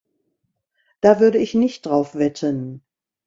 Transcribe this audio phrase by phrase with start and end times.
[1.01, 2.81] Da würde ich nicht drauf wetten.